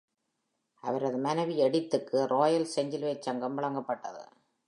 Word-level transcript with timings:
அவரது 0.83 1.17
மனைவி 1.17 1.61
எடித்துக்கு 1.61 2.25
ராயல் 2.25 2.67
செஞ்சிலுவை 2.75 3.15
சங்கம் 3.19 3.57
வழங்கப்பட்டது. 3.57 4.23